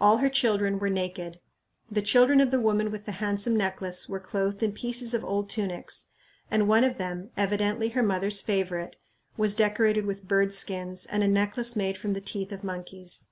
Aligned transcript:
All 0.00 0.16
her 0.16 0.30
children 0.30 0.78
were 0.78 0.88
naked. 0.88 1.40
The 1.90 2.00
children 2.00 2.40
of 2.40 2.50
the 2.50 2.58
woman 2.58 2.90
with 2.90 3.04
the 3.04 3.12
handsome 3.12 3.54
necklace 3.54 4.08
were 4.08 4.18
clothed 4.18 4.62
in 4.62 4.72
pieces 4.72 5.12
of 5.12 5.22
old 5.22 5.50
tunics, 5.50 6.12
and 6.50 6.66
one 6.66 6.84
of 6.84 6.96
them, 6.96 7.28
evidently 7.36 7.90
her 7.90 8.02
mother's 8.02 8.40
favorite, 8.40 8.96
was 9.36 9.54
decorated 9.54 10.06
with 10.06 10.26
bird 10.26 10.54
skins 10.54 11.04
and 11.04 11.22
a 11.22 11.28
necklace 11.28 11.76
made 11.76 11.98
from 11.98 12.14
the 12.14 12.22
teeth 12.22 12.50
of 12.50 12.64
monkeys. 12.64 13.26